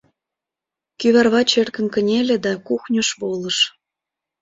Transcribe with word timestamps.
Кӱварвач 0.99 1.49
эркын 1.61 1.87
кынеле 1.93 2.35
да 2.45 2.53
кухньыш 2.67 3.09
волыш. 3.19 3.57